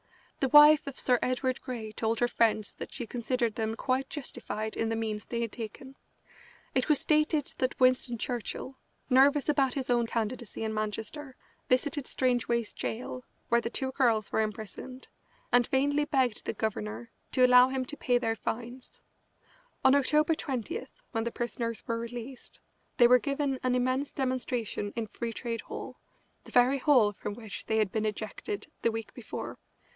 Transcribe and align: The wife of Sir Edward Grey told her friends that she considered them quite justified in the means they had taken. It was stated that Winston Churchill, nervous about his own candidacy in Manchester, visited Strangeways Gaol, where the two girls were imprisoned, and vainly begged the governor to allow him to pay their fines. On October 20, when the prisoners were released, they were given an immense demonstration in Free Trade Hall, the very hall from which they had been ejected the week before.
The 0.39 0.49
wife 0.49 0.87
of 0.87 0.99
Sir 0.99 1.19
Edward 1.21 1.61
Grey 1.61 1.91
told 1.91 2.19
her 2.19 2.27
friends 2.27 2.73
that 2.73 2.91
she 2.91 3.05
considered 3.05 3.53
them 3.53 3.75
quite 3.75 4.09
justified 4.09 4.75
in 4.75 4.89
the 4.89 4.95
means 4.95 5.25
they 5.27 5.41
had 5.41 5.51
taken. 5.51 5.95
It 6.73 6.89
was 6.89 6.97
stated 6.99 7.53
that 7.59 7.79
Winston 7.79 8.17
Churchill, 8.17 8.79
nervous 9.07 9.47
about 9.47 9.75
his 9.75 9.91
own 9.91 10.07
candidacy 10.07 10.63
in 10.63 10.73
Manchester, 10.73 11.35
visited 11.69 12.07
Strangeways 12.07 12.73
Gaol, 12.73 13.23
where 13.49 13.61
the 13.61 13.69
two 13.69 13.91
girls 13.91 14.31
were 14.31 14.41
imprisoned, 14.41 15.07
and 15.51 15.67
vainly 15.67 16.05
begged 16.05 16.45
the 16.45 16.53
governor 16.53 17.11
to 17.33 17.45
allow 17.45 17.67
him 17.69 17.85
to 17.85 17.95
pay 17.95 18.17
their 18.17 18.35
fines. 18.35 19.03
On 19.85 19.93
October 19.93 20.33
20, 20.33 20.83
when 21.11 21.23
the 21.23 21.31
prisoners 21.31 21.83
were 21.85 21.99
released, 21.99 22.59
they 22.97 23.07
were 23.07 23.19
given 23.19 23.59
an 23.61 23.75
immense 23.75 24.11
demonstration 24.11 24.91
in 24.95 25.05
Free 25.05 25.33
Trade 25.33 25.61
Hall, 25.61 25.99
the 26.45 26.51
very 26.51 26.79
hall 26.79 27.13
from 27.13 27.35
which 27.35 27.67
they 27.67 27.77
had 27.77 27.91
been 27.91 28.07
ejected 28.07 28.65
the 28.81 28.91
week 28.91 29.13
before. 29.13 29.59